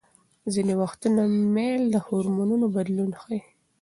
ځینې 0.53 0.73
وختونه 0.81 1.21
میل 1.55 1.83
د 1.93 1.95
هورمونونو 2.05 2.65
بدلون 2.75 3.11
ښيي. 3.21 3.39